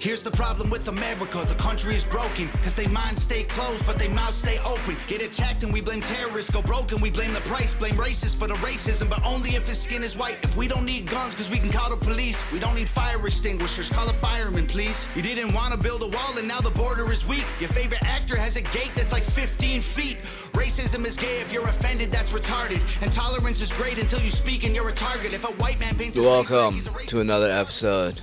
[0.00, 1.44] Here's the problem with America.
[1.46, 2.48] The country is broken.
[2.62, 4.96] Cause they minds stay closed, but they mouths stay open.
[5.06, 6.50] Get attacked and we blame terrorists.
[6.50, 7.74] Go broken, we blame the price.
[7.74, 10.38] Blame racists for the racism, but only if his skin is white.
[10.42, 12.40] If we don't need guns, cause we can call the police.
[12.50, 13.90] We don't need fire extinguishers.
[13.90, 15.06] Call a fireman, please.
[15.14, 17.44] You didn't wanna build a wall and now the border is weak.
[17.60, 20.22] Your favorite actor has a gate that's like 15 feet.
[20.56, 22.80] Racism is gay if you're offended, that's retarded.
[23.02, 25.34] And tolerance is great until you speak and you're a target.
[25.34, 28.18] If a white man paints Welcome to another episode.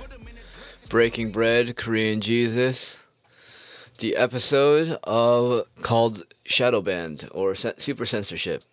[0.88, 3.02] Breaking Bread, Korean Jesus.
[3.98, 8.64] The episode of called Shadow Ban or Super Censorship.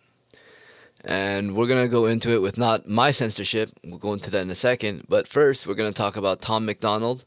[1.04, 3.70] And we're going to go into it with not my censorship.
[3.84, 5.04] We'll go into that in a second.
[5.10, 7.26] But first, we're going to talk about Tom MacDonald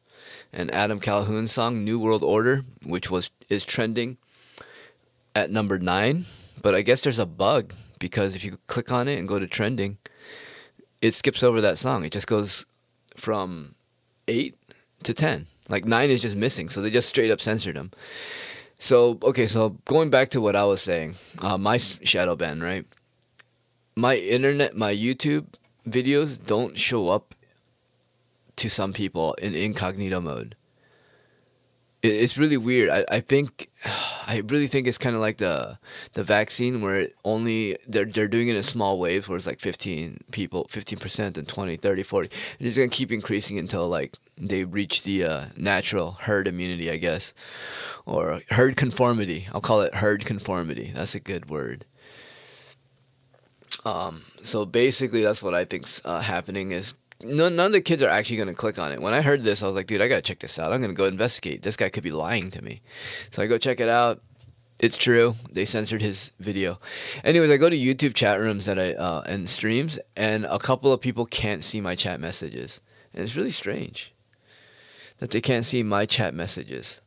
[0.52, 4.18] and Adam Calhoun's song New World Order, which was is trending
[5.36, 6.26] at number 9.
[6.64, 9.48] But I guess there's a bug because if you click on it and go to
[9.48, 10.00] trending,
[11.00, 12.06] it skips over that song.
[12.06, 12.66] It just goes
[13.16, 13.76] from
[14.28, 14.56] 8
[15.04, 15.46] to 10.
[15.70, 16.70] Like 9 is just missing.
[16.70, 17.92] So they just straight up censored him.
[18.80, 22.86] So, okay, so going back to what I was saying, uh, my shadow ban, right?
[23.96, 25.56] My internet, my YouTube
[25.88, 27.36] videos don't show up
[28.56, 30.56] to some people in incognito mode.
[32.02, 32.90] It, it's really weird.
[32.90, 35.78] I, I think, I really think it's kind of like the
[36.14, 40.20] the vaccine where only they're they're doing it in small waves where it's like 15
[40.32, 42.30] people, 15% and 20, 30, 40.
[42.60, 46.90] And it's going to keep increasing until like they reach the uh, natural herd immunity,
[46.90, 47.34] I guess,
[48.06, 49.48] or herd conformity.
[49.54, 50.92] I'll call it herd conformity.
[50.96, 51.86] That's a good word.
[53.86, 58.02] Um, so basically, that's what I think's uh, happening is none, none of the kids
[58.04, 59.02] are actually going to click on it.
[59.02, 60.72] When I heard this, I was like, dude, I got to check this out.
[60.72, 61.62] I'm going to go investigate.
[61.62, 62.82] This guy could be lying to me.
[63.32, 64.22] So I go check it out.
[64.80, 65.36] It's true.
[65.52, 66.80] They censored his video.
[67.24, 70.94] Anyways, I go to YouTube chat rooms that I uh, and streams, and a couple
[70.94, 72.80] of people can't see my chat messages,
[73.14, 74.14] and it's really strange
[75.18, 77.02] that they can't see my chat messages.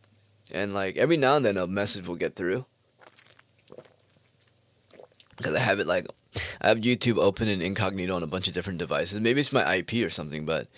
[0.51, 2.67] And like every now and then, a message will get through
[5.37, 6.07] because I have it like
[6.61, 9.21] I have YouTube open and incognito on a bunch of different devices.
[9.21, 10.69] Maybe it's my IP or something, but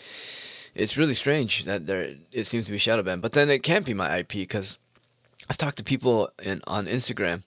[0.74, 3.22] it's really strange that there it seems to be shadow banned.
[3.22, 4.78] But then it can't be my IP because
[5.48, 7.42] I've talked to people in, on Instagram,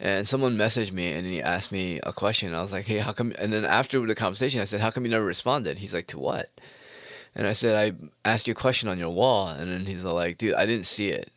[0.00, 2.54] and someone messaged me and he asked me a question.
[2.54, 5.04] I was like, "Hey, how come?" And then after the conversation, I said, "How come
[5.04, 6.48] you never responded?" He's like, "To what?"
[7.34, 10.38] And I said, "I asked you a question on your wall," and then he's like,
[10.38, 11.30] "Dude, I didn't see it."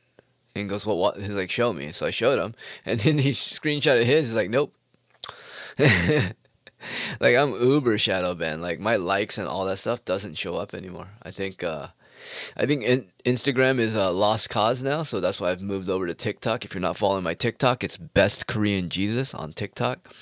[0.56, 3.18] And he goes, "Well, what?" He's like, "Show me." So I showed him, and then
[3.18, 4.30] he screenshotted his.
[4.30, 4.74] He's like, "Nope."
[7.19, 8.62] like I'm uber shadow banned.
[8.62, 11.09] Like my likes and all that stuff doesn't show up anymore.
[11.24, 11.88] I think uh
[12.58, 16.08] I think in- Instagram is a lost cause now, so that's why I've moved over
[16.08, 16.66] to TikTok.
[16.66, 20.14] If you're not following my TikTok, it's best Korean Jesus on TikTok.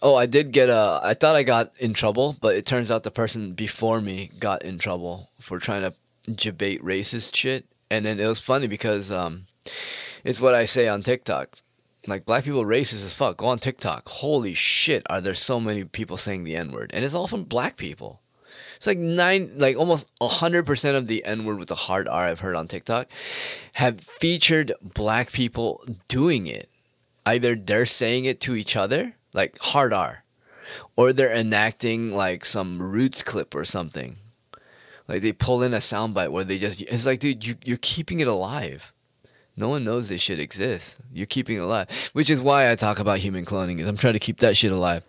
[0.00, 1.00] Oh, I did get a.
[1.02, 4.62] I thought I got in trouble, but it turns out the person before me got
[4.62, 7.66] in trouble for trying to debate racist shit.
[7.90, 9.46] And then it was funny because um,
[10.24, 11.58] it's what I say on TikTok.
[12.08, 13.36] Like black people racist as fuck.
[13.36, 14.08] Go on TikTok.
[14.08, 16.90] Holy shit, are there so many people saying the N word?
[16.94, 18.20] And it's all from black people.
[18.76, 22.24] It's like nine, like almost hundred percent of the N word with the hard R
[22.24, 23.08] I've heard on TikTok
[23.74, 26.70] have featured black people doing it.
[27.26, 30.24] Either they're saying it to each other, like hard R,
[30.96, 34.16] or they're enacting like some roots clip or something.
[35.08, 38.20] Like they pull in a soundbite where they just, it's like, dude, you, you're keeping
[38.20, 38.92] it alive.
[39.58, 41.00] No one knows this shit exists.
[41.12, 43.80] You're keeping it alive, which is why I talk about human cloning.
[43.80, 45.02] Is I'm trying to keep that shit alive.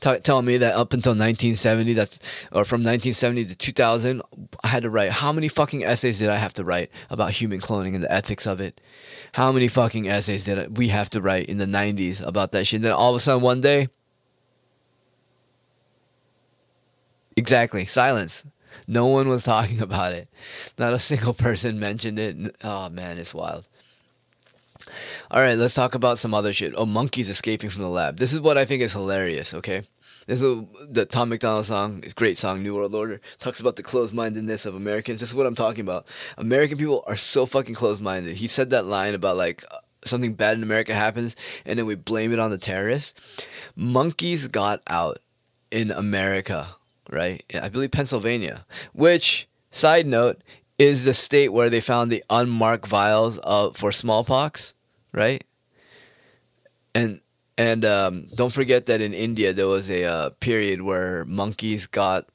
[0.00, 2.18] T- telling me that up until 1970, that's
[2.50, 4.22] or from 1970 to 2000,
[4.64, 7.60] I had to write how many fucking essays did I have to write about human
[7.60, 8.80] cloning and the ethics of it?
[9.34, 12.78] How many fucking essays did we have to write in the 90s about that shit?
[12.78, 13.88] And then all of a sudden, one day,
[17.36, 18.44] exactly silence.
[18.88, 20.28] No one was talking about it.
[20.76, 22.56] Not a single person mentioned it.
[22.64, 23.68] Oh man, it's wild.
[25.28, 26.72] All right, let's talk about some other shit.
[26.76, 28.16] Oh, monkeys escaping from the lab.
[28.16, 29.54] This is what I think is hilarious.
[29.54, 29.82] Okay,
[30.26, 32.00] this is the Tom MacDonald song.
[32.04, 32.62] It's a great song.
[32.62, 35.18] New World Order talks about the closed-mindedness of Americans.
[35.18, 36.06] This is what I'm talking about.
[36.38, 38.36] American people are so fucking closed-minded.
[38.36, 41.34] He said that line about like uh, something bad in America happens,
[41.64, 43.44] and then we blame it on the terrorists.
[43.74, 45.18] Monkeys got out
[45.72, 46.68] in America,
[47.10, 47.42] right?
[47.60, 50.40] I believe Pennsylvania, which side note
[50.78, 54.74] is the state where they found the unmarked vials of for smallpox,
[55.16, 55.42] right?
[56.94, 57.20] And
[57.58, 62.26] and um, don't forget that in India there was a uh, period where monkeys got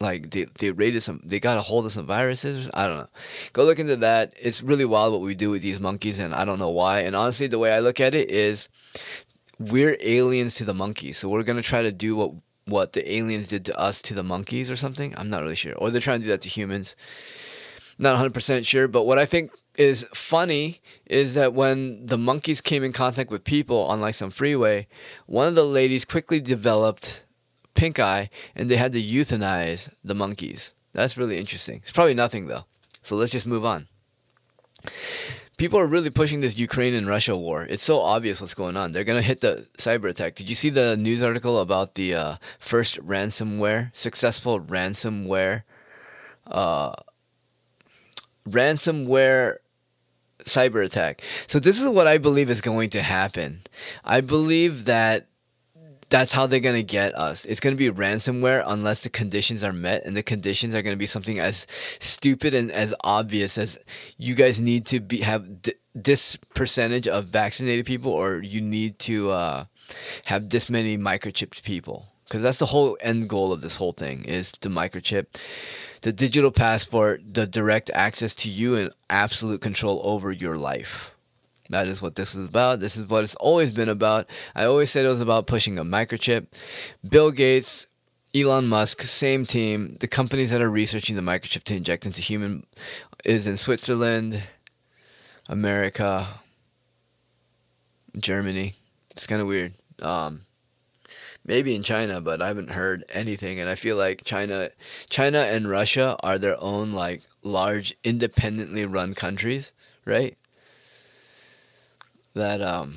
[0.00, 2.68] like they, they raided some they got a hold of some viruses.
[2.74, 3.08] I don't know.
[3.52, 4.34] Go look into that.
[4.40, 7.00] It's really wild what we do with these monkeys and i don't know why.
[7.00, 8.68] And honestly the way i look at it is
[9.58, 11.18] we're aliens to the monkeys.
[11.18, 12.32] So we're going to try to do what
[12.66, 15.14] what the aliens did to us to the monkeys or something.
[15.16, 15.74] I'm not really sure.
[15.74, 16.96] Or they're trying to do that to humans.
[17.98, 22.84] Not 100% sure, but what I think is funny is that when the monkeys came
[22.84, 24.86] in contact with people on like some freeway,
[25.26, 27.24] one of the ladies quickly developed
[27.74, 30.74] pink eye and they had to euthanize the monkeys.
[30.92, 31.80] That's really interesting.
[31.82, 32.64] It's probably nothing though.
[33.02, 33.88] So let's just move on.
[35.56, 37.64] People are really pushing this Ukraine and Russia war.
[37.68, 38.92] It's so obvious what's going on.
[38.92, 40.34] They're going to hit the cyber attack.
[40.34, 45.62] Did you see the news article about the uh, first ransomware, successful ransomware,
[46.46, 46.94] uh,
[48.48, 49.58] ransomware
[50.44, 51.22] cyber attack?
[51.46, 53.62] So this is what I believe is going to happen.
[54.04, 55.28] I believe that
[56.10, 57.44] that's how they're going to get us.
[57.44, 60.94] It's going to be ransomware unless the conditions are met, and the conditions are going
[60.94, 61.66] to be something as
[61.98, 63.78] stupid and as obvious as
[64.16, 68.98] you guys need to be have d- this percentage of vaccinated people, or you need
[69.00, 69.64] to uh,
[70.26, 72.06] have this many microchipped people.
[72.34, 75.26] Because that's the whole end goal of this whole thing is the microchip,
[76.00, 81.14] the digital passport, the direct access to you, and absolute control over your life.
[81.70, 82.80] That is what this is about.
[82.80, 84.28] This is what it's always been about.
[84.52, 86.48] I always said it was about pushing a microchip.
[87.08, 87.86] Bill Gates,
[88.34, 89.96] Elon Musk, same team.
[90.00, 92.66] The companies that are researching the microchip to inject into human
[93.24, 94.42] is in Switzerland,
[95.48, 96.26] America,
[98.18, 98.74] Germany.
[99.12, 99.74] It's kind of weird.
[100.02, 100.40] Um,
[101.44, 103.60] maybe in China, but I haven't heard anything.
[103.60, 104.70] And I feel like China,
[105.08, 109.72] China and Russia are their own like large independently run countries,
[110.04, 110.36] right?
[112.34, 112.96] that um,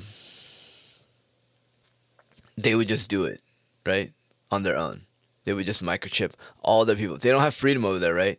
[2.56, 3.40] they would just do it,
[3.86, 4.12] right,
[4.50, 5.02] on their own.
[5.44, 7.16] They would just microchip all the people.
[7.16, 8.38] They don't have freedom over there, right?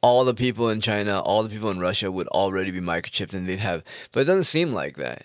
[0.00, 3.48] All the people in China, all the people in Russia would already be microchipped, and
[3.48, 3.84] they'd have.
[4.10, 5.24] But it doesn't seem like that.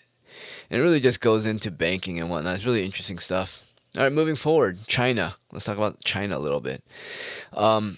[0.69, 2.55] And it really just goes into banking and whatnot.
[2.55, 3.62] It's really interesting stuff.
[3.95, 5.35] All right, moving forward, China.
[5.51, 6.83] Let's talk about China a little bit.
[7.53, 7.97] Um,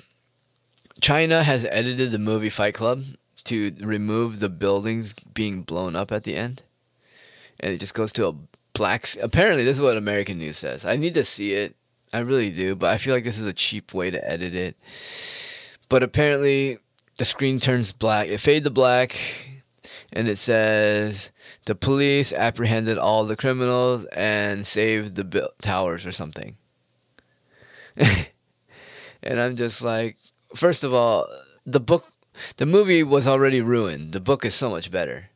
[1.01, 3.03] China has edited the movie Fight Club
[3.45, 6.63] to remove the buildings being blown up at the end
[7.59, 8.33] and it just goes to a
[8.73, 9.07] black.
[9.21, 10.85] Apparently, this is what American News says.
[10.85, 11.75] I need to see it.
[12.13, 14.77] I really do, but I feel like this is a cheap way to edit it.
[15.89, 16.77] But apparently,
[17.17, 18.27] the screen turns black.
[18.27, 19.17] It fades to black,
[20.15, 21.29] and it says
[21.65, 26.55] the police apprehended all the criminals and saved the towers or something.
[27.97, 30.17] and I'm just like,
[30.55, 31.27] first of all,
[31.65, 32.05] the book,
[32.55, 34.13] the movie was already ruined.
[34.13, 35.29] The book is so much better.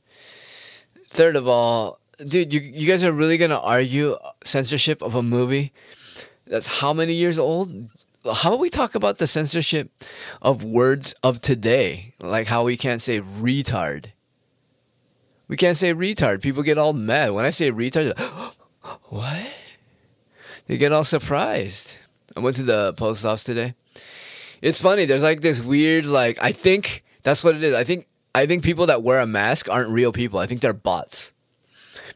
[1.10, 5.74] Third of all, dude, you you guys are really gonna argue censorship of a movie
[6.48, 7.90] that's how many years old?
[8.26, 9.92] How about we talk about the censorship
[10.42, 12.14] of words of today?
[12.20, 14.12] Like how we can't say retard.
[15.50, 16.42] We can't say retard.
[16.42, 18.18] People get all mad when I say retard.
[18.18, 18.54] Like,
[19.10, 19.48] what?
[20.68, 21.98] They get all surprised.
[22.38, 23.74] I went to the post office today.
[24.62, 25.06] It's funny.
[25.06, 27.74] There's like this weird like I think that's what it is.
[27.74, 30.40] I think I think people that wear a mask aren't real people.
[30.40, 31.34] I think they're bots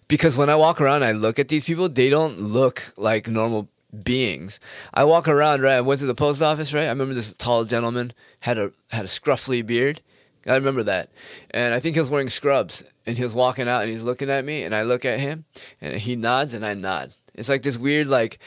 [0.08, 1.90] because when I walk around, I look at these people.
[1.90, 3.70] They don't look like normal
[4.04, 4.60] beings.
[4.94, 5.78] I walk around, right?
[5.78, 6.86] I went to the post office, right?
[6.86, 10.02] I remember this tall gentleman had a had a scruffy beard.
[10.46, 11.10] I remember that,
[11.52, 14.30] and I think he was wearing scrubs, and he was walking out, and he's looking
[14.30, 15.46] at me, and I look at him,
[15.80, 17.14] and he nods, and I nod.
[17.34, 18.40] It's like this weird, like,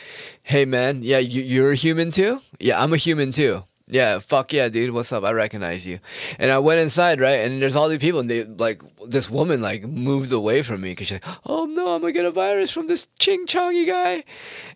[0.42, 2.40] hey man, yeah, you, you're a human too.
[2.60, 4.92] Yeah, I'm a human too yeah, fuck yeah, dude.
[4.92, 5.22] What's up?
[5.22, 6.00] I recognize you.
[6.38, 7.40] And I went inside, right?
[7.40, 10.90] And there's all these people, and they like this woman like moved away from me
[10.90, 14.24] because she's like, oh no, I'm gonna get a virus from this ching chongy guy.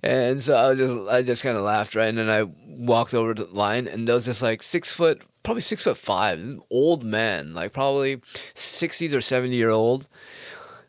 [0.02, 2.08] And so I just I just kind of laughed, right?
[2.08, 5.62] And then I walked over the line, and there was this like six foot, probably
[5.62, 10.06] six foot five, old man, like probably 60s or 70 year old,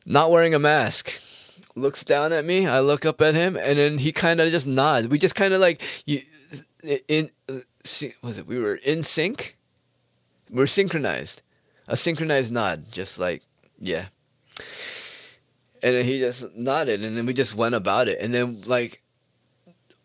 [0.05, 1.19] not wearing a mask
[1.73, 2.67] looks down at me.
[2.67, 5.07] I look up at him, and then he kind of just nods.
[5.07, 6.21] We just kind of like you
[7.07, 7.31] in
[8.21, 8.47] was it?
[8.47, 9.57] We were in sync?
[10.49, 11.41] We are synchronized.
[11.87, 13.43] A synchronized nod just like
[13.77, 14.05] yeah.
[15.83, 18.19] And he just nodded and then we just went about it.
[18.19, 19.01] And then like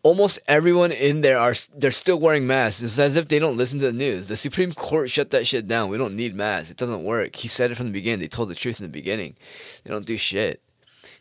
[0.02, 2.82] almost everyone in there are they're still wearing masks.
[2.82, 4.28] It's as if they don't listen to the news.
[4.28, 5.90] The supreme court shut that shit down.
[5.90, 6.70] We don't need masks.
[6.70, 7.34] It doesn't work.
[7.34, 8.20] He said it from the beginning.
[8.20, 9.36] They told the truth in the beginning.
[9.82, 10.62] They don't do shit.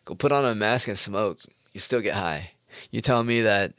[0.05, 1.39] Go put on a mask and smoke.
[1.73, 2.51] You still get high.
[2.91, 3.73] You tell me that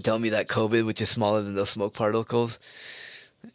[0.00, 2.58] tell me that COVID, which is smaller than those smoke particles,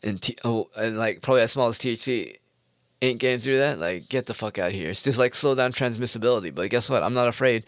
[0.04, 2.38] and t- oh, and like probably as small as THC,
[3.02, 3.80] ain't getting through that.
[3.80, 4.90] Like, get the fuck out of here.
[4.90, 6.54] It's just like slow down transmissibility.
[6.54, 7.04] But guess what?
[7.04, 7.64] I'm not afraid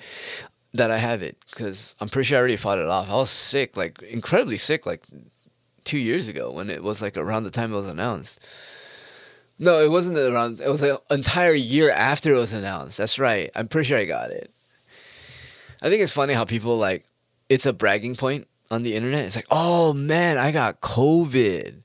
[0.74, 3.10] that I have it because I'm pretty sure I already fought it off.
[3.10, 5.04] I was sick, like incredibly sick, like
[5.84, 8.46] two years ago when it was like around the time it was announced.
[9.58, 10.62] No, it wasn't around.
[10.62, 12.98] It was an entire year after it was announced.
[12.98, 13.50] That's right.
[13.56, 14.52] I'm pretty sure I got it.
[15.82, 17.06] I think it's funny how people like
[17.50, 19.26] it's a bragging point on the internet.
[19.26, 21.84] It's like, oh man, I got COVID.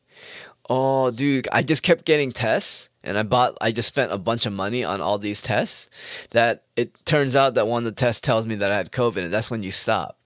[0.68, 4.46] Oh, dude, I just kept getting tests and I bought I just spent a bunch
[4.46, 5.90] of money on all these tests
[6.30, 9.24] that it turns out that one of the tests tells me that I had COVID
[9.24, 10.18] and that's when you stop.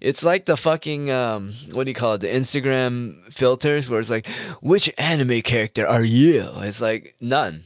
[0.00, 2.20] It's like the fucking um, what do you call it?
[2.20, 4.26] The Instagram filters where it's like,
[4.60, 6.44] which anime character are you?
[6.56, 7.62] It's like none.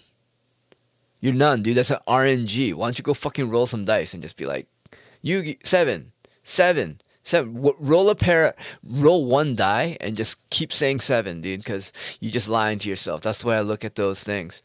[1.20, 1.76] You're none, dude.
[1.76, 2.74] That's an RNG.
[2.74, 4.68] Why don't you go fucking roll some dice and just be like,
[5.22, 6.12] you seven,
[6.44, 7.00] seven,
[7.30, 7.72] seven.
[7.78, 12.48] Roll a pair, roll one die, and just keep saying seven, dude, because you just
[12.48, 13.22] lying to yourself.
[13.22, 14.62] That's the way I look at those things.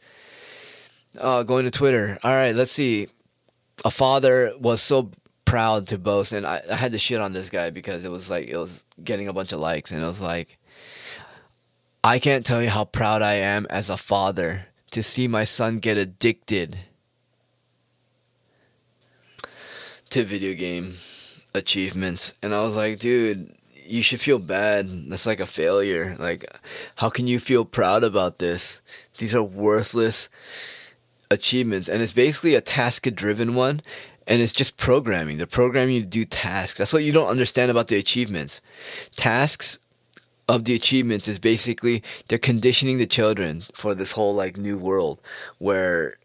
[1.18, 2.18] Uh, going to Twitter.
[2.22, 3.08] All right, let's see.
[3.84, 5.10] A father was so
[5.44, 8.28] proud to boast, and I, I had to shit on this guy because it was
[8.28, 10.58] like it was getting a bunch of likes, and it was like,
[12.04, 15.78] I can't tell you how proud I am as a father to see my son
[15.78, 16.78] get addicted
[20.10, 20.94] to video game
[21.56, 23.52] achievements, and I was like, dude.
[23.88, 25.08] You should feel bad.
[25.08, 26.16] That's like a failure.
[26.18, 26.44] Like,
[26.96, 28.82] how can you feel proud about this?
[29.16, 30.28] These are worthless
[31.30, 33.80] achievements and it's basically a task driven one
[34.26, 35.36] and it's just programming.
[35.36, 36.78] They're programming you to do tasks.
[36.78, 38.60] That's what you don't understand about the achievements.
[39.14, 39.78] Tasks
[40.48, 45.20] of the achievements is basically they're conditioning the children for this whole like new world
[45.58, 46.18] where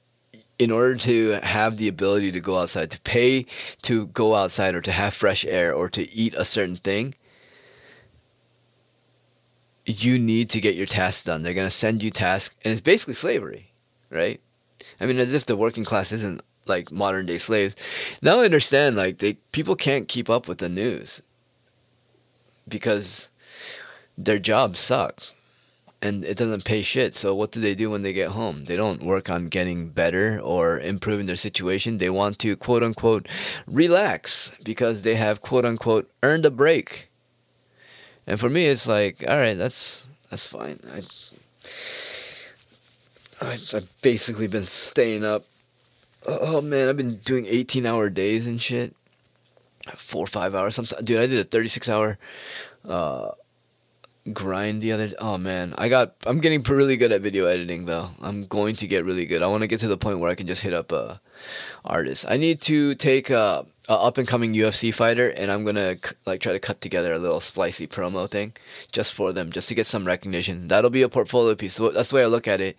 [0.62, 3.48] in order to have the ability to go outside, to pay
[3.82, 7.16] to go outside or to have fresh air or to eat a certain thing,
[9.88, 11.42] you need to get your tasks done.
[11.42, 13.72] They're going to send you tasks and it's basically slavery,
[14.12, 14.40] right?
[15.00, 17.74] I mean, as if the working class isn't like modern day slaves.
[18.22, 21.24] Now I understand like they people can't keep up with the news
[22.68, 23.30] because
[24.16, 25.24] their jobs suck
[26.02, 27.16] and it doesn't pay shit.
[27.16, 28.66] So what do they do when they get home?
[28.66, 31.98] They don't work on getting better or improving their situation.
[31.98, 33.28] They want to quote unquote
[33.68, 37.10] relax because they have quote unquote earned a break.
[38.26, 40.80] And for me it's like, all right, that's that's fine.
[40.94, 41.04] I
[43.44, 45.46] I, I've basically been staying up
[46.28, 48.96] Oh man, I've been doing 18 hour days and shit.
[49.96, 50.76] Four or five hours.
[50.76, 52.20] Sometimes, dude, I did a 36 hour
[52.88, 53.32] uh,
[54.34, 55.12] grind the other.
[55.20, 56.16] Oh man, I got.
[56.26, 58.10] I'm getting really good at video editing though.
[58.22, 59.42] I'm going to get really good.
[59.42, 61.22] I want to get to the point where I can just hit up uh, a
[61.84, 62.26] artist.
[62.28, 66.54] I need to take a up and coming UFC fighter, and I'm gonna like try
[66.54, 68.54] to cut together a little splicey promo thing
[68.92, 70.68] just for them, just to get some recognition.
[70.68, 71.76] That'll be a portfolio piece.
[71.76, 72.78] So that's the way I look at it.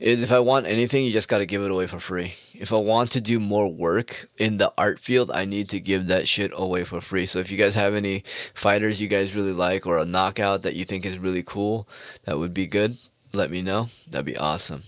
[0.00, 2.34] Is if I want anything, you just gotta give it away for free.
[2.54, 6.06] If I want to do more work in the art field, I need to give
[6.06, 7.26] that shit away for free.
[7.26, 8.24] So if you guys have any
[8.54, 11.88] fighters you guys really like or a knockout that you think is really cool,
[12.24, 12.96] that would be good.
[13.32, 13.88] Let me know.
[14.08, 14.82] That'd be awesome.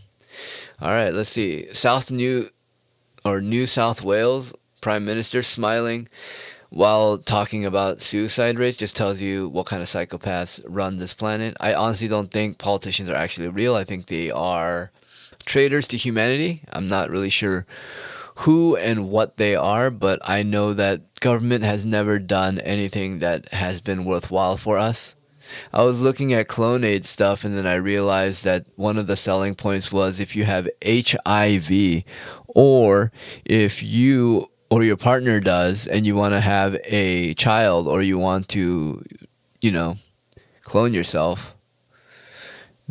[0.80, 1.72] All right, let's see.
[1.72, 2.50] South New
[3.24, 6.08] or New South Wales prime minister smiling
[6.70, 11.56] while talking about suicide rates just tells you what kind of psychopaths run this planet.
[11.60, 13.74] I honestly don't think politicians are actually real.
[13.74, 14.92] I think they are
[15.44, 16.62] traitors to humanity.
[16.72, 17.66] I'm not really sure
[18.36, 23.52] who and what they are, but I know that government has never done anything that
[23.52, 25.16] has been worthwhile for us.
[25.72, 29.56] I was looking at Clonaid stuff and then I realized that one of the selling
[29.56, 32.04] points was if you have HIV
[32.46, 33.10] or
[33.44, 38.18] if you or your partner does and you want to have a child or you
[38.18, 39.04] want to
[39.60, 39.96] you know
[40.62, 41.54] clone yourself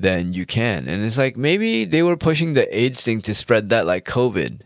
[0.01, 0.87] then you can.
[0.87, 4.61] And it's like maybe they were pushing the aids thing to spread that like covid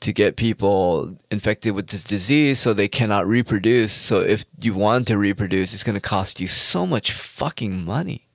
[0.00, 3.92] to get people infected with this disease so they cannot reproduce.
[3.92, 8.26] So if you want to reproduce it's going to cost you so much fucking money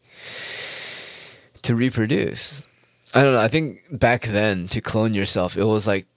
[1.64, 2.66] to reproduce.
[3.14, 6.08] I don't know i think back then to clone yourself it was like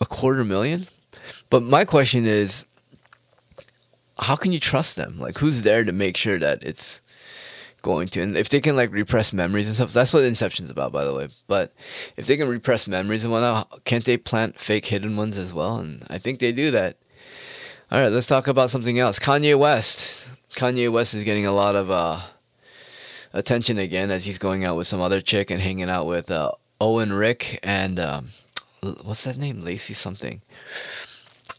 [0.00, 0.86] a quarter million.
[1.50, 2.64] But my question is,
[4.18, 5.18] how can you trust them?
[5.18, 7.00] Like, who's there to make sure that it's
[7.82, 8.22] going to?
[8.22, 11.14] And if they can like repress memories and stuff, that's what Inception's about, by the
[11.14, 11.28] way.
[11.46, 11.74] But
[12.16, 15.76] if they can repress memories and whatnot, can't they plant fake hidden ones as well?
[15.78, 16.96] And I think they do that.
[17.90, 19.18] All right, let's talk about something else.
[19.18, 20.30] Kanye West.
[20.54, 22.20] Kanye West is getting a lot of uh,
[23.32, 26.50] attention again as he's going out with some other chick and hanging out with uh,
[26.80, 28.28] Owen Rick and um,
[29.02, 29.62] what's that name?
[29.62, 30.42] Lacey something.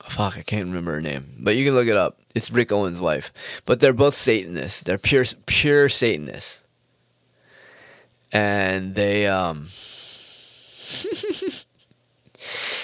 [0.10, 2.20] Fuck, I can't remember her name, but you can look it up.
[2.34, 3.32] It's Rick Owens' wife.
[3.66, 4.84] But they're both Satanists.
[4.84, 6.64] They're pure, pure Satanists,
[8.32, 9.68] and they um.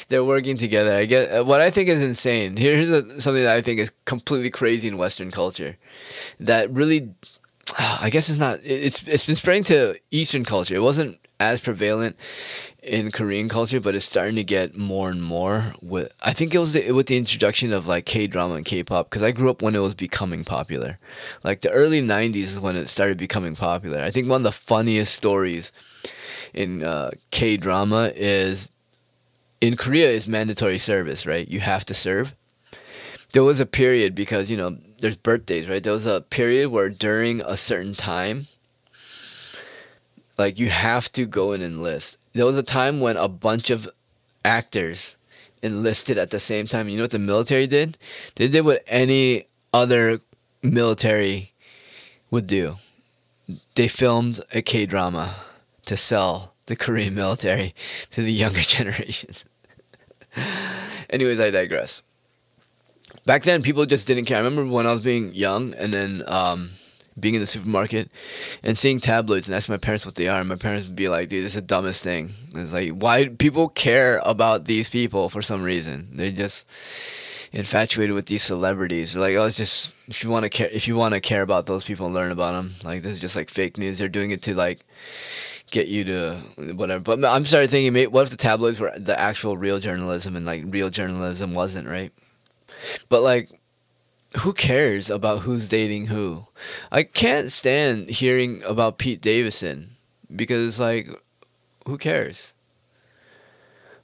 [0.09, 0.93] they're working together.
[0.93, 2.57] I get what I think is insane.
[2.57, 5.77] Here's a, something that I think is completely crazy in Western culture,
[6.39, 7.13] that really,
[7.79, 8.59] I guess it's not.
[8.63, 10.75] It's it's been spreading to Eastern culture.
[10.75, 12.17] It wasn't as prevalent
[12.84, 15.74] in Korean culture, but it's starting to get more and more.
[15.82, 18.84] With I think it was the, with the introduction of like K drama and K
[18.84, 21.00] pop because I grew up when it was becoming popular.
[21.44, 24.00] Like the early '90s is when it started becoming popular.
[24.02, 25.72] I think one of the funniest stories
[26.54, 28.70] in uh, K drama is
[29.62, 31.48] in Korea is mandatory service, right?
[31.48, 32.36] You have to serve.
[33.32, 35.84] There was a period because you know there's birthdays, right?
[35.84, 38.48] There was a period where during a certain time,
[40.38, 42.18] like you have to go and enlist.
[42.34, 43.90] There was a time when a bunch of
[44.44, 45.18] actors
[45.62, 46.90] enlisted at the same time.
[46.90, 47.98] You know what the military did?
[48.36, 50.20] They did what any other
[50.62, 51.54] military
[52.32, 52.75] would do.
[53.75, 55.36] They filmed a K drama
[55.86, 57.74] to sell the Korean military
[58.12, 59.46] to the younger generations.
[61.10, 62.02] Anyways, I digress.
[63.25, 64.38] Back then, people just didn't care.
[64.38, 66.72] I remember when I was being young and then um,
[67.20, 68.12] being in the supermarket
[68.63, 70.39] and seeing tabloids and asking my parents what they are.
[70.39, 72.32] And my parents would be like, dude, this is the dumbest thing.
[72.55, 76.10] It's like, why people care about these people for some reason?
[76.13, 76.65] They're just
[77.51, 79.13] infatuated with these celebrities.
[79.13, 81.43] They're like, oh, it's just if you want to care, if you want to care
[81.43, 84.00] about those people and learn about them, like this is just like fake news.
[84.00, 84.86] They're doing it to like
[85.72, 86.36] get you to
[86.75, 87.01] whatever.
[87.01, 90.63] But I'm started thinking, what if the tabloids were the actual real journalism and like
[90.67, 92.12] real journalism wasn't right?
[93.10, 93.50] But like,
[94.40, 96.48] who cares about who's dating who?
[96.92, 99.92] I can't stand hearing about Pete Davidson
[100.34, 101.10] because it's like,
[101.86, 102.54] who cares?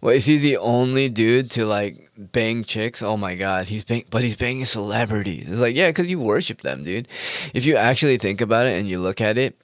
[0.01, 3.01] Well, is he the only dude to like bang chicks?
[3.01, 5.49] Oh my god, he's bang, but he's banging celebrities.
[5.49, 7.07] It's like, yeah, because you worship them, dude.
[7.53, 9.59] If you actually think about it and you look at it,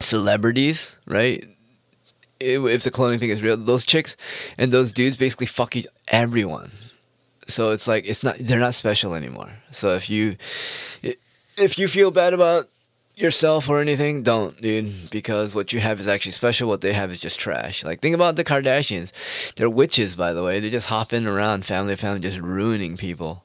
[0.00, 1.44] celebrities, right?
[2.38, 4.16] If the cloning thing is real, those chicks
[4.56, 5.74] and those dudes basically fuck
[6.08, 6.70] everyone
[7.52, 9.50] so it's like it's not they're not special anymore.
[9.70, 10.36] So if you
[11.56, 12.68] if you feel bad about
[13.14, 16.68] yourself or anything, don't, dude, because what you have is actually special.
[16.68, 17.84] What they have is just trash.
[17.84, 19.12] Like think about the Kardashians.
[19.54, 20.60] They're witches, by the way.
[20.60, 23.44] They're just hopping around family to family, just ruining people.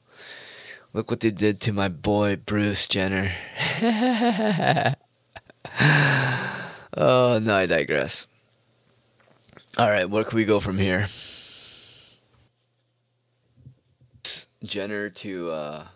[0.92, 3.30] Look what they did to my boy Bruce Jenner.
[6.96, 8.26] oh no, I digress.
[9.78, 11.06] All right, where can we go from here?
[14.66, 15.50] Jenner to.
[15.50, 15.86] Uh,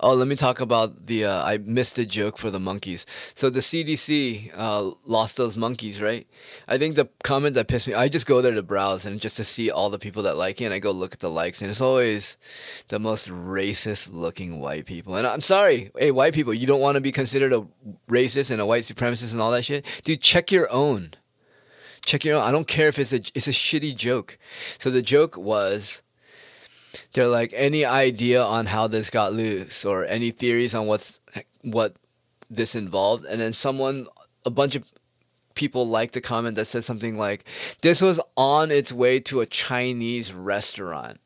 [0.00, 1.24] oh, let me talk about the.
[1.24, 3.06] Uh, I missed a joke for the monkeys.
[3.34, 6.26] So the CDC uh, lost those monkeys, right?
[6.68, 7.94] I think the comment that pissed me.
[7.94, 10.60] I just go there to browse and just to see all the people that like
[10.60, 10.64] it.
[10.66, 12.36] And I go look at the likes, and it's always
[12.88, 15.16] the most racist looking white people.
[15.16, 17.66] And I'm sorry, hey, white people, you don't want to be considered a
[18.08, 20.20] racist and a white supremacist and all that shit, dude.
[20.20, 21.14] Check your own.
[22.04, 22.42] Check your own.
[22.44, 24.38] I don't care if it's a it's a shitty joke.
[24.78, 26.02] So the joke was
[27.12, 31.20] they're like any idea on how this got loose or any theories on what's
[31.62, 31.96] what
[32.50, 33.24] this involved?
[33.24, 34.06] And then someone
[34.44, 34.84] a bunch of
[35.56, 37.44] people liked a comment that says something like
[37.80, 41.18] this was on its way to a chinese restaurant.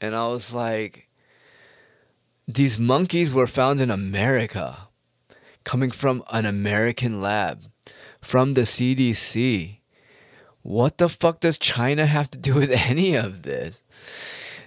[0.00, 1.08] And i was like
[2.48, 4.88] these monkeys were found in america
[5.62, 7.64] coming from an american lab
[8.20, 9.78] from the cdc
[10.62, 13.82] what the fuck does china have to do with any of this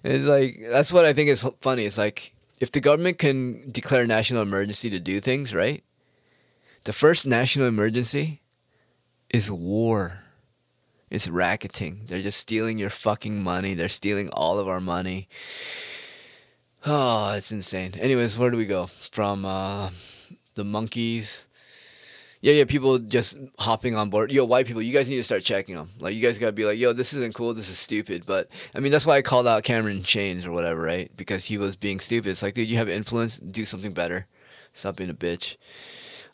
[0.03, 1.85] it's like that's what I think is funny.
[1.85, 5.83] It's like if the government can declare national emergency to do things, right?
[6.83, 8.41] The first national emergency
[9.29, 10.19] is war.
[11.09, 12.01] It's racketing.
[12.07, 13.73] They're just stealing your fucking money.
[13.73, 15.27] They're stealing all of our money.
[16.85, 17.93] Oh, it's insane.
[17.97, 18.87] Anyways, where do we go?
[18.87, 19.89] From uh,
[20.55, 21.47] the monkeys
[22.43, 24.29] yeah, yeah, people just hopping on board.
[24.29, 25.87] Yo, white people, you guys need to start checking them.
[25.97, 27.53] Like, you guys gotta be like, yo, this isn't cool.
[27.53, 28.25] This is stupid.
[28.25, 31.09] But I mean, that's why I called out Cameron Chains or whatever, right?
[31.15, 32.31] Because he was being stupid.
[32.31, 33.37] It's like, dude, you have influence.
[33.37, 34.27] Do something better.
[34.73, 35.55] Stop being a bitch.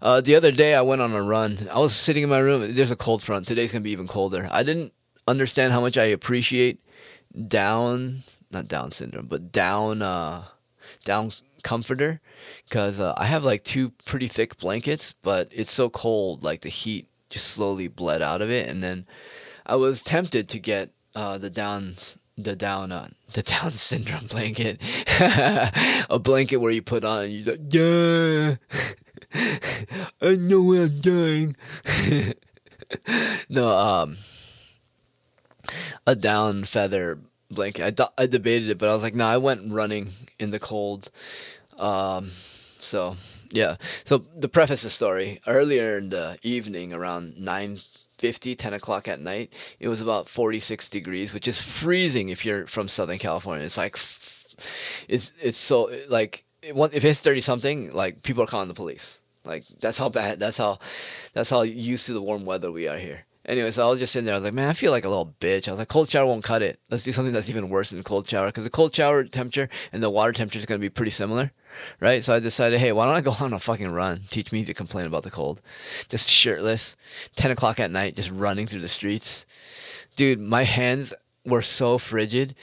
[0.01, 1.69] Uh, the other day, I went on a run.
[1.71, 2.73] I was sitting in my room.
[2.73, 3.45] There's a cold front.
[3.45, 4.49] Today's gonna be even colder.
[4.51, 4.93] I didn't
[5.27, 6.83] understand how much I appreciate
[7.47, 10.45] down, not Down syndrome, but down, uh,
[11.05, 12.21] down comforter
[12.67, 16.69] because uh, I have like two pretty thick blankets, but it's so cold, like the
[16.69, 19.05] heat just slowly bled out of it, and then
[19.65, 21.95] I was tempted to get uh, the down
[22.37, 24.81] the down uh, the Down syndrome blanket,
[26.09, 28.55] a blanket where you put on and you're like, yeah,
[30.21, 31.55] I know I'm dying.
[33.49, 34.17] no, um,
[36.07, 37.99] a down feather blanket.
[37.99, 40.59] I, I debated it, but I was like, no, nah, I went running in the
[40.59, 41.11] cold.
[41.77, 42.29] Um,
[42.79, 43.15] so
[43.51, 43.77] yeah.
[44.03, 47.79] So the preface the story earlier in the evening, around nine
[48.17, 52.67] fifty, 10 o'clock at night, it was about 46 degrees, which is freezing if you're
[52.67, 53.65] from Southern California.
[53.65, 53.97] It's like,
[55.07, 59.19] it's, it's so, like, if it's 30 something, like, people are calling the police.
[59.45, 60.79] Like, that's how bad, that's how,
[61.31, 64.13] that's how used to the warm weather we are here Anyway, so I was just
[64.13, 64.35] sitting there.
[64.35, 65.67] I was like, man, I feel like a little bitch.
[65.67, 66.79] I was like, cold shower won't cut it.
[66.91, 70.03] Let's do something that's even worse than cold shower because the cold shower temperature and
[70.03, 71.51] the water temperature is going to be pretty similar,
[71.99, 72.23] right?
[72.23, 74.21] So I decided, hey, why don't I go on a fucking run?
[74.29, 75.61] Teach me to complain about the cold.
[76.09, 76.95] Just shirtless,
[77.37, 79.47] 10 o'clock at night, just running through the streets.
[80.15, 82.53] Dude, my hands were so frigid.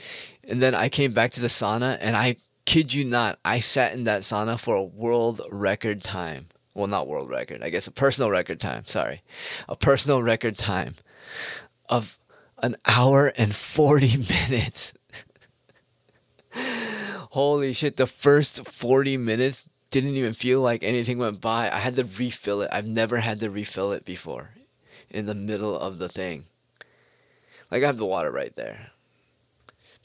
[0.47, 3.93] And then I came back to the sauna and I kid you not, I sat
[3.93, 6.47] in that sauna for a world record time
[6.77, 9.23] well, not world record, I guess a personal record time, sorry,
[9.67, 10.93] a personal record time
[11.89, 12.19] of
[12.59, 14.17] an hour and 40
[14.49, 14.93] minutes.
[17.31, 21.71] Holy shit, the first 40 minutes didn't even feel like anything went by.
[21.71, 22.69] I had to refill it.
[22.71, 24.51] I've never had to refill it before
[25.09, 26.45] in the middle of the thing.
[27.71, 28.91] Like I have the water right there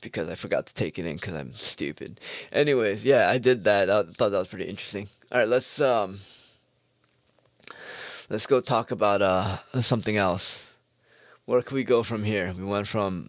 [0.00, 2.18] because I forgot to take it in because I'm stupid.
[2.50, 3.90] Anyways, yeah, I did that.
[3.90, 5.08] I thought that was pretty interesting.
[5.30, 6.18] All right, let's um
[8.32, 10.72] let's go talk about uh, something else.
[11.44, 12.52] Where can we go from here?
[12.56, 13.28] We went from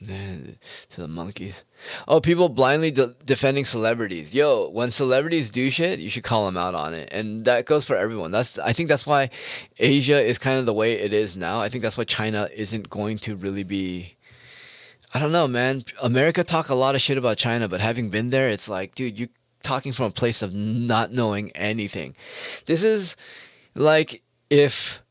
[0.00, 0.56] to
[0.96, 1.64] the monkeys.
[2.06, 4.34] Oh, people blindly de- defending celebrities.
[4.34, 7.84] Yo, when celebrities do shit, you should call them out on it, and that goes
[7.84, 8.30] for everyone.
[8.30, 9.30] That's I think that's why
[9.78, 11.60] Asia is kind of the way it is now.
[11.60, 14.16] I think that's why China isn't going to really be.
[15.14, 15.84] I don't know, man.
[16.02, 19.18] America talk a lot of shit about China, but having been there, it's like, dude,
[19.18, 19.28] you
[19.62, 22.14] talking from a place of not knowing anything.
[22.66, 23.16] This is
[23.78, 25.02] like if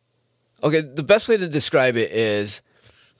[0.63, 2.61] okay, the best way to describe it is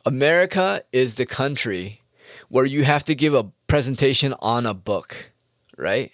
[0.06, 2.02] America is the country
[2.50, 5.32] where you have to give a presentation on a book,
[5.78, 6.12] right?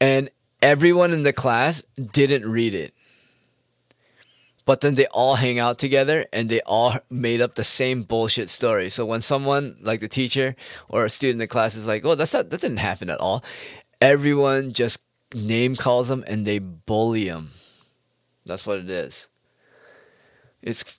[0.00, 0.30] And
[0.62, 2.92] everyone in the class didn't read it.
[4.66, 8.48] But then they all hang out together and they all made up the same bullshit
[8.50, 8.90] story.
[8.90, 10.56] So when someone like the teacher
[10.88, 13.20] or a student in the class is like, "Oh, that's not that didn't happen at
[13.20, 13.44] all,"
[14.00, 14.98] everyone just
[15.34, 17.52] name calls them and they bully them.
[18.46, 19.28] That's what it is.
[20.62, 20.98] It's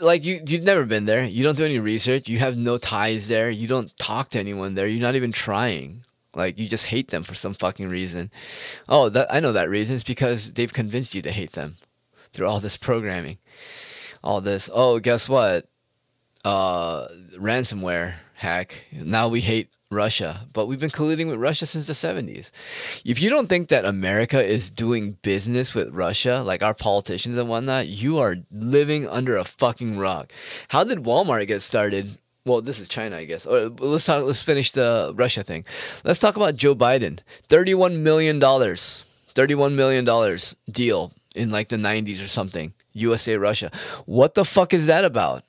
[0.00, 1.24] like you you've never been there.
[1.24, 2.28] You don't do any research.
[2.28, 3.50] You have no ties there.
[3.50, 4.86] You don't talk to anyone there.
[4.86, 6.04] You're not even trying.
[6.34, 8.30] Like you just hate them for some fucking reason.
[8.88, 9.96] Oh, that I know that reason.
[9.96, 11.76] It's because they've convinced you to hate them
[12.32, 13.38] through all this programming.
[14.22, 14.70] All this.
[14.72, 15.68] Oh, guess what?
[16.44, 18.84] Uh ransomware hack.
[18.92, 22.50] Now we hate Russia, but we've been colluding with Russia since the 70s.
[23.06, 27.48] If you don't think that America is doing business with Russia, like our politicians and
[27.48, 30.30] whatnot, you are living under a fucking rock.
[30.68, 32.18] How did Walmart get started?
[32.44, 33.46] Well, this is China, I guess.
[33.46, 34.24] Or let's talk.
[34.24, 35.64] Let's finish the Russia thing.
[36.04, 37.20] Let's talk about Joe Biden.
[37.48, 39.04] Thirty-one million dollars.
[39.34, 42.72] Thirty-one million dollars deal in like the '90s or something.
[42.92, 43.70] USA Russia.
[44.06, 45.44] What the fuck is that about?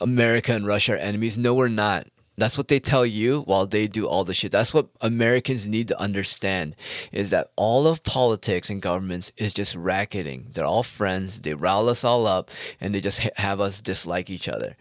[0.00, 1.38] America and Russia are enemies.
[1.38, 2.08] No, we're not.
[2.36, 4.52] That's what they tell you while they do all the shit.
[4.52, 6.76] That's what Americans need to understand
[7.10, 10.48] is that all of politics and governments is just racketing.
[10.52, 11.40] They're all friends.
[11.40, 14.76] They rile us all up and they just ha- have us dislike each other.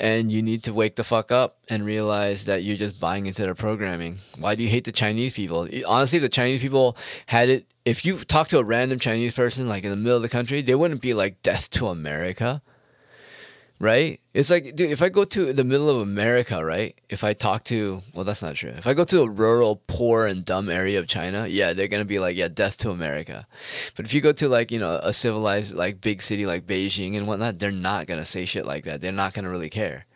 [0.00, 3.42] And you need to wake the fuck up and realize that you're just buying into
[3.42, 4.18] their programming.
[4.38, 5.68] Why do you hate the Chinese people?
[5.86, 7.66] Honestly, the Chinese people had it.
[7.84, 10.62] If you talk to a random Chinese person, like in the middle of the country,
[10.62, 12.62] they wouldn't be like death to America
[13.82, 14.20] right?
[14.32, 16.94] It's like, dude, if I go to the middle of America, right?
[17.08, 18.70] If I talk to, well, that's not true.
[18.70, 22.04] If I go to a rural, poor, and dumb area of China, yeah, they're gonna
[22.04, 23.44] be like, yeah, death to America.
[23.96, 27.16] But if you go to like, you know, a civilized, like big city like Beijing
[27.16, 29.00] and whatnot, they're not gonna say shit like that.
[29.00, 30.06] They're not gonna really care,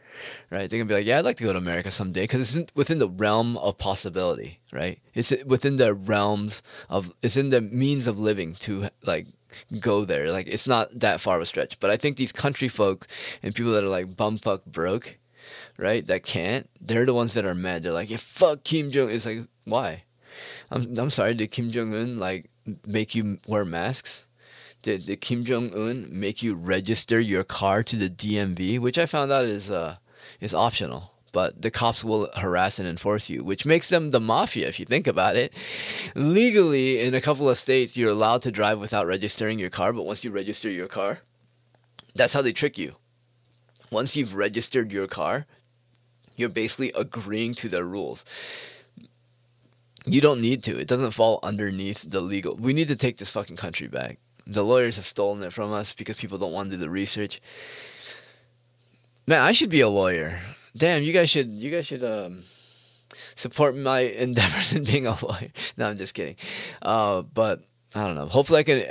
[0.48, 0.70] right?
[0.70, 2.98] They're gonna be like, yeah, I'd like to go to America someday because it's within
[2.98, 5.00] the realm of possibility, right?
[5.12, 9.26] It's within the realms of, it's in the means of living to like
[9.80, 10.30] go there.
[10.30, 11.78] Like it's not that far of a stretch.
[11.80, 13.06] But I think these country folk
[13.42, 15.18] and people that are like bumfuck broke,
[15.78, 16.06] right?
[16.06, 16.68] That can't.
[16.80, 17.82] They're the ones that are mad.
[17.82, 19.10] They're like, yeah, fuck Kim Jong.
[19.10, 20.04] It's like why?
[20.70, 21.34] I'm I'm sorry.
[21.34, 22.50] Did Kim Jong Un like
[22.86, 24.26] make you wear masks?
[24.82, 29.06] Did, did Kim Jong Un make you register your car to the DMV, which I
[29.06, 29.96] found out is uh
[30.40, 34.66] is optional but the cops will harass and enforce you, which makes them the mafia
[34.68, 35.52] if you think about it.
[36.14, 40.06] Legally, in a couple of states, you're allowed to drive without registering your car, but
[40.06, 41.18] once you register your car,
[42.14, 42.94] that's how they trick you.
[43.90, 45.44] Once you've registered your car,
[46.36, 48.24] you're basically agreeing to their rules.
[50.06, 50.78] You don't need to.
[50.78, 52.56] It doesn't fall underneath the legal.
[52.56, 54.20] We need to take this fucking country back.
[54.46, 57.42] The lawyers have stolen it from us because people don't want to do the research.
[59.26, 60.40] Man, I should be a lawyer
[60.76, 62.42] damn, you guys should you guys should um,
[63.34, 65.50] support my endeavors in being a lawyer.
[65.76, 66.36] no, I'm just kidding.
[66.82, 67.60] Uh, but
[67.94, 68.26] I don't know.
[68.26, 68.84] Hopefully, I can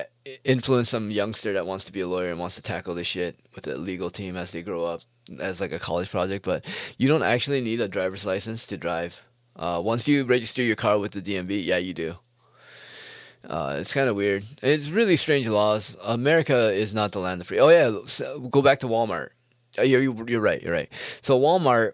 [0.43, 3.37] influence some youngster that wants to be a lawyer and wants to tackle this shit
[3.53, 5.01] with a legal team as they grow up
[5.39, 6.45] as like a college project.
[6.45, 6.65] But
[6.97, 9.19] you don't actually need a driver's license to drive.
[9.55, 12.15] Uh, once you register your car with the DMV, yeah, you do.
[13.47, 14.43] Uh, it's kind of weird.
[14.61, 15.95] It's really strange laws.
[16.03, 17.59] America is not the land of free.
[17.59, 17.91] Oh yeah,
[18.49, 19.29] go back to Walmart.
[19.77, 20.61] Uh, You're, you're right.
[20.61, 20.89] You're right.
[21.21, 21.93] So Walmart,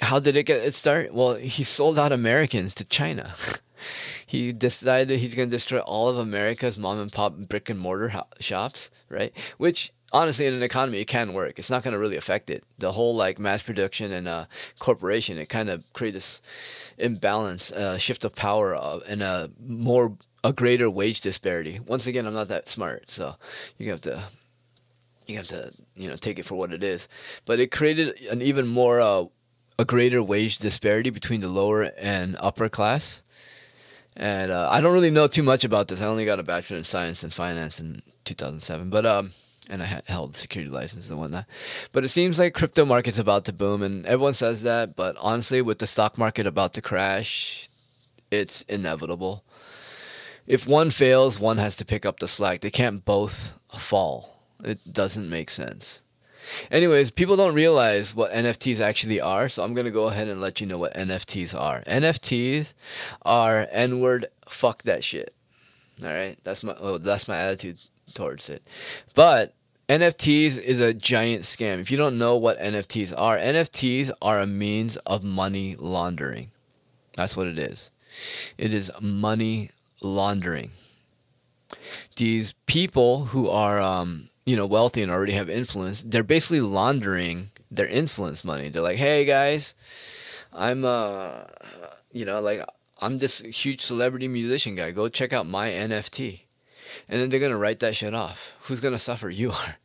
[0.00, 1.12] how did it get its start?
[1.12, 3.34] Well, he sold out Americans to China.
[4.26, 8.10] he decided he's going to destroy all of America's mom and pop brick and mortar
[8.10, 9.32] ho- shops, right?
[9.58, 11.58] Which honestly, in an economy, it can work.
[11.58, 12.64] It's not going to really affect it.
[12.78, 14.46] The whole like mass production and uh,
[14.78, 16.42] corporation, it kind of creates this
[16.98, 21.80] imbalance, uh, shift of power, uh, and a more a greater wage disparity.
[21.86, 23.36] Once again, I'm not that smart, so
[23.76, 24.24] you have to
[25.26, 27.08] you have to you know take it for what it is.
[27.44, 29.24] But it created an even more uh,
[29.78, 33.22] a greater wage disparity between the lower and upper class.
[34.16, 36.02] And uh, I don't really know too much about this.
[36.02, 39.30] I only got a bachelor in science and finance in 2007, but um,
[39.70, 41.46] and I held security license and whatnot.
[41.92, 44.96] But it seems like crypto market's about to boom, and everyone says that.
[44.96, 47.70] But honestly, with the stock market about to crash,
[48.30, 49.44] it's inevitable.
[50.46, 52.60] If one fails, one has to pick up the slack.
[52.60, 54.39] They can't both fall.
[54.64, 56.02] It doesn't make sense.
[56.70, 60.60] Anyways, people don't realize what NFTs actually are, so I'm gonna go ahead and let
[60.60, 61.82] you know what NFTs are.
[61.82, 62.74] NFTs
[63.22, 65.34] are N-word fuck that shit.
[66.02, 67.78] All right, that's my oh, that's my attitude
[68.14, 68.62] towards it.
[69.14, 69.54] But
[69.88, 71.80] NFTs is a giant scam.
[71.80, 76.50] If you don't know what NFTs are, NFTs are a means of money laundering.
[77.16, 77.90] That's what it is.
[78.56, 79.70] It is money
[80.00, 80.70] laundering.
[82.16, 87.52] These people who are um, you know wealthy and already have influence, they're basically laundering
[87.70, 88.68] their influence money.
[88.68, 89.74] They're like, "Hey guys,
[90.52, 91.44] I'm uh
[92.10, 92.66] you know, like
[93.00, 94.90] I'm this huge celebrity musician guy.
[94.90, 96.40] Go check out my NFT."
[97.08, 98.52] And then they're to write that shit off.
[98.62, 99.30] Who's to suffer?
[99.40, 99.76] You are.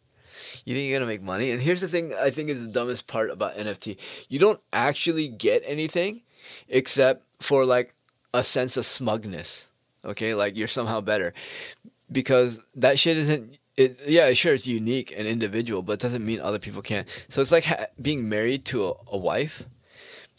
[0.65, 1.51] You think you're gonna make money?
[1.51, 3.97] And here's the thing I think is the dumbest part about NFT.
[4.29, 6.23] You don't actually get anything
[6.67, 7.93] except for like
[8.33, 9.69] a sense of smugness.
[10.03, 11.35] Okay, like you're somehow better.
[12.11, 16.39] Because that shit isn't it yeah, sure it's unique and individual, but it doesn't mean
[16.39, 17.07] other people can't.
[17.29, 19.63] So it's like ha- being married to a, a wife,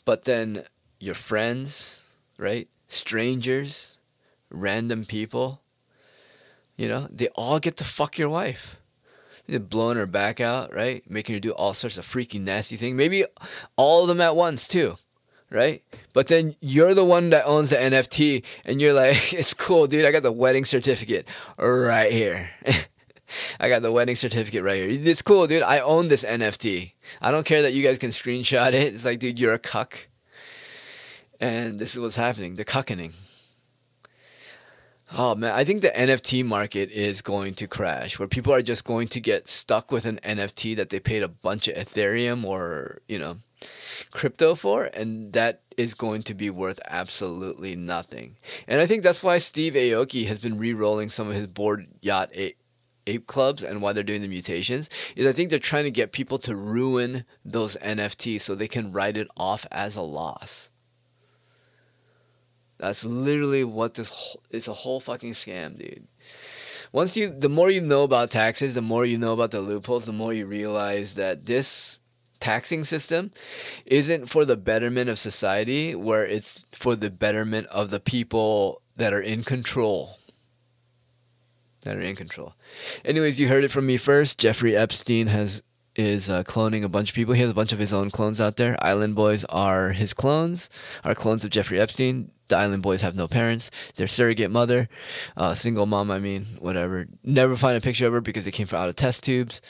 [0.05, 0.65] but then
[0.99, 2.03] your friends,
[2.39, 2.69] right?
[2.89, 3.99] Strangers,
[4.51, 5.61] random people,
[6.77, 8.77] you know, they all get to fuck your wife.
[9.49, 11.09] They're blowing her back out, right?
[11.09, 12.97] Making her do all sorts of freaky, nasty things.
[12.97, 13.25] Maybe
[13.77, 14.97] all of them at once, too,
[15.51, 15.85] right?
[16.13, 20.05] But then you're the one that owns the NFT, and you're like, it's cool, dude.
[20.05, 22.51] I got the wedding certificate right here.
[23.61, 25.11] I got the wedding certificate right here.
[25.11, 25.63] It's cool, dude.
[25.63, 26.93] I own this NFT.
[27.21, 28.95] I don't care that you guys can screenshot it.
[28.95, 30.09] It's like, dude, you're a cuck.
[31.41, 33.13] And this is what's happening the cuckening.
[35.13, 38.85] Oh man, I think the NFT market is going to crash where people are just
[38.85, 43.03] going to get stuck with an NFT that they paid a bunch of Ethereum or,
[43.07, 43.37] you know,
[44.11, 48.37] crypto for and that is going to be worth absolutely nothing.
[48.67, 52.31] And I think that's why Steve Aoki has been re-rolling some of his Bored yacht
[52.35, 52.57] a-
[53.07, 56.13] ape clubs and why they're doing the mutations is I think they're trying to get
[56.13, 60.71] people to ruin those NFTs so they can write it off as a loss.
[62.79, 66.07] That's literally what this whole, it's a whole fucking scam, dude.
[66.93, 70.07] Once you the more you know about taxes, the more you know about the loopholes,
[70.07, 71.99] the more you realize that this
[72.39, 73.31] taxing system
[73.87, 79.13] isn't for the betterment of society, where it's for the betterment of the people that
[79.13, 80.19] are in control.
[81.83, 82.55] That are in control.
[83.05, 84.39] Anyways, you heard it from me first.
[84.39, 85.63] Jeffrey Epstein has
[85.97, 87.35] is uh, cloning a bunch of people.
[87.35, 88.77] He has a bunch of his own clones out there.
[88.85, 90.69] Island Boys are his clones,
[91.05, 92.31] are clones of Jeffrey Epstein.
[92.49, 93.73] The Island Boys have no parents.
[93.97, 94.89] They're surrogate mother,
[95.37, 96.13] uh, single mom.
[96.13, 97.07] I mean, whatever.
[97.25, 99.61] Never find a picture of her because they came from out of test tubes.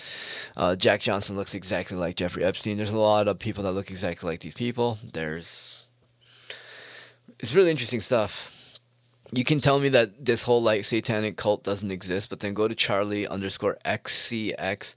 [0.57, 2.77] Uh, Jack Johnson looks exactly like Jeffrey Epstein.
[2.77, 4.99] There's a lot of people that look exactly like these people.
[5.13, 5.85] There's,
[7.39, 8.56] it's really interesting stuff
[9.33, 12.69] you can tell me that this whole like satanic cult doesn't exist, but then go
[12.69, 14.95] to Charli underscore XCX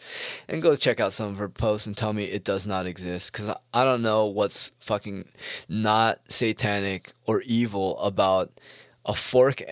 [0.48, 3.32] and go check out some of her posts and tell me it does not exist.
[3.32, 5.30] Because I don't know what's fucking
[5.68, 8.52] not satanic or evil about
[9.06, 9.64] a fork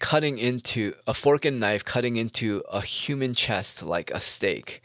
[0.00, 4.82] cutting into a fork and knife cutting into a human chest like a steak.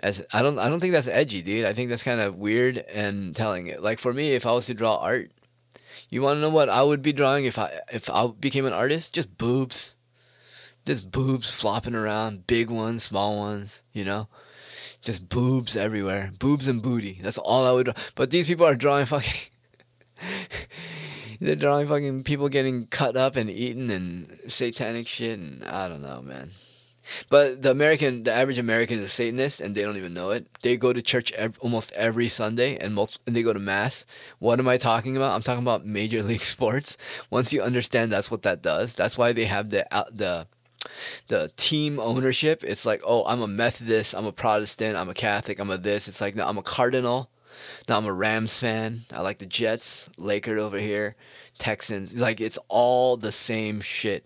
[0.00, 1.64] As I don't I don't think that's edgy, dude.
[1.64, 3.82] I think that's kind of weird and telling it.
[3.82, 5.30] Like for me, if I was to draw art
[6.10, 8.72] you want to know what I would be drawing if I if I became an
[8.72, 9.14] artist?
[9.14, 9.96] Just boobs.
[10.84, 14.28] Just boobs flopping around, big ones, small ones, you know?
[15.02, 16.30] Just boobs everywhere.
[16.38, 17.18] Boobs and booty.
[17.22, 17.94] That's all I would draw.
[18.14, 19.50] But these people are drawing fucking
[21.40, 26.02] They're drawing fucking people getting cut up and eaten and satanic shit and I don't
[26.02, 26.50] know, man.
[27.28, 30.46] But the American, the average American is a Satanist, and they don't even know it.
[30.62, 34.04] They go to church ev- almost every Sunday, and, multi- and they go to mass.
[34.38, 35.34] What am I talking about?
[35.34, 36.96] I'm talking about Major League Sports.
[37.30, 40.46] Once you understand that's what that does, that's why they have the uh, the
[41.28, 42.62] the team ownership.
[42.64, 46.08] It's like, oh, I'm a Methodist, I'm a Protestant, I'm a Catholic, I'm a this.
[46.08, 47.30] It's like, no, I'm a Cardinal.
[47.88, 49.02] Now I'm a Rams fan.
[49.12, 51.16] I like the Jets, Lakers over here.
[51.58, 52.18] Texans.
[52.18, 54.24] Like it's all the same shit.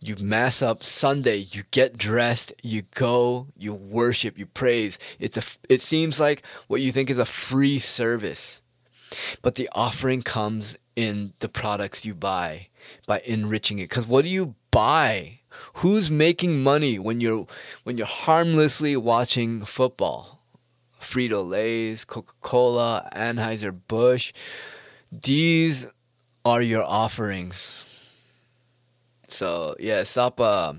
[0.00, 4.98] You mass up Sunday, you get dressed, you go, you worship, you praise.
[5.18, 8.62] It's a it seems like what you think is a free service.
[9.42, 12.68] But the offering comes in the products you buy
[13.06, 13.90] by enriching it.
[13.90, 15.40] Cuz what do you buy?
[15.74, 17.46] Who's making money when you're
[17.82, 20.40] when you're harmlessly watching football?
[21.00, 24.32] Frito Lay's, Coca Cola, Anheuser Busch.
[25.10, 25.88] These
[26.44, 27.86] are your offerings.
[29.28, 30.40] So yeah, stop.
[30.40, 30.74] Uh,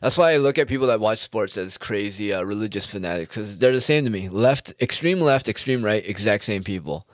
[0.00, 3.58] that's why I look at people that watch sports as crazy uh, religious fanatics because
[3.58, 4.28] they're the same to me.
[4.28, 7.06] Left, extreme left, extreme right, exact same people.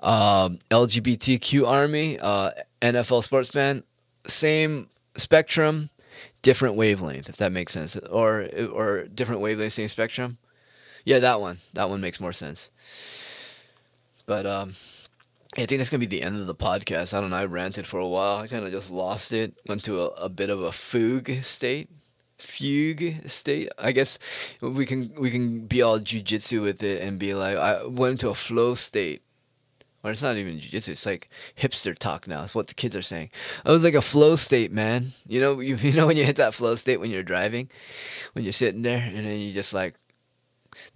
[0.00, 3.82] Um, LGBTQ army, uh, NFL sportsman,
[4.26, 5.90] same spectrum,
[6.42, 7.28] different wavelength.
[7.28, 10.38] If that makes sense, or or different wavelength, same spectrum.
[11.04, 11.58] Yeah, that one.
[11.72, 12.70] That one makes more sense.
[14.26, 14.74] But um,
[15.58, 17.12] I think that's gonna be the end of the podcast.
[17.12, 17.36] I don't know.
[17.36, 18.38] I ranted for a while.
[18.38, 19.54] I kind of just lost it.
[19.66, 21.90] Went to a, a bit of a fugue state.
[22.38, 23.68] Fugue state.
[23.76, 24.20] I guess
[24.62, 28.28] we can we can be all jujitsu with it and be like, I went into
[28.28, 29.22] a flow state.
[30.04, 30.90] Or it's not even jujitsu.
[30.90, 32.44] It's like hipster talk now.
[32.44, 33.30] It's what the kids are saying.
[33.66, 35.08] I was like a flow state, man.
[35.26, 37.68] You know, you, you know when you hit that flow state when you're driving,
[38.32, 39.96] when you're sitting there and then you just like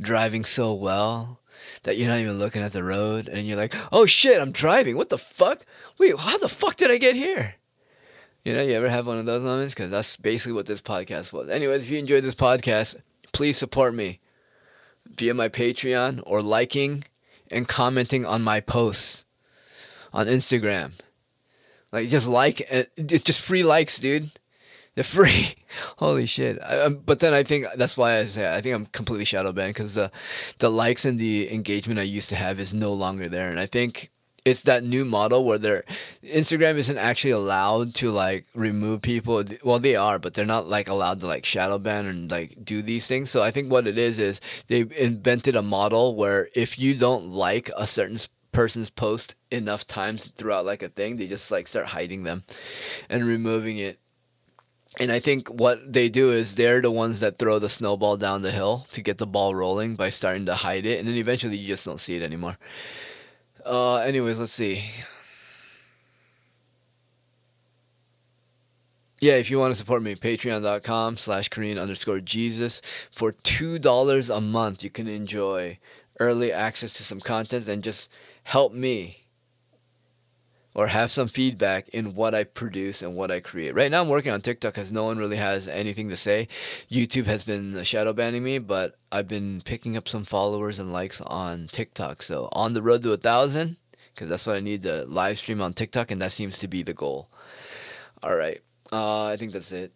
[0.00, 1.40] driving so well
[1.82, 4.96] that you're not even looking at the road and you're like, oh shit, I'm driving.
[4.96, 5.64] What the fuck?
[5.98, 7.56] Wait, how the fuck did I get here?
[8.44, 9.74] You know, you ever have one of those moments?
[9.74, 11.48] Because that's basically what this podcast was.
[11.48, 12.96] Anyways, if you enjoyed this podcast,
[13.32, 14.20] please support me
[15.06, 17.04] via my Patreon or liking
[17.50, 19.24] and commenting on my posts
[20.12, 20.92] on Instagram.
[21.92, 24.30] Like, just like, uh, it's just free likes, dude.
[24.94, 25.54] They're free.
[25.98, 26.58] Holy shit!
[26.62, 29.52] I, um, but then I think that's why I say I think I'm completely shadow
[29.52, 30.10] banned because the
[30.58, 33.66] the likes and the engagement I used to have is no longer there, and I
[33.66, 34.10] think
[34.44, 35.84] it's that new model where they're
[36.22, 39.44] Instagram isn't actually allowed to like remove people.
[39.64, 42.82] Well, they are, but they're not like allowed to like shadow ban and like do
[42.82, 43.30] these things.
[43.30, 47.30] So I think what it is is they've invented a model where if you don't
[47.30, 48.18] like a certain
[48.50, 52.42] person's post enough times throughout like a thing, they just like start hiding them
[53.08, 53.98] and removing it
[55.00, 58.42] and I think what they do is they're the ones that throw the snowball down
[58.42, 61.56] the hill to get the ball rolling by starting to hide it, and then eventually
[61.56, 62.58] you just don't see it anymore.
[63.64, 64.84] Uh, anyways, let's see.
[69.20, 72.82] Yeah, if you want to support me, patreon.com slash Korean underscore Jesus.
[73.12, 75.78] For $2 a month, you can enjoy
[76.18, 78.10] early access to some content and just
[78.42, 79.21] help me
[80.74, 83.74] or have some feedback in what I produce and what I create.
[83.74, 86.48] Right now, I'm working on TikTok because no one really has anything to say.
[86.90, 91.20] YouTube has been shadow banning me, but I've been picking up some followers and likes
[91.20, 92.22] on TikTok.
[92.22, 93.76] So on the road to a thousand,
[94.14, 96.82] because that's what I need to live stream on TikTok, and that seems to be
[96.82, 97.28] the goal.
[98.22, 99.92] All right, uh, I think that's it.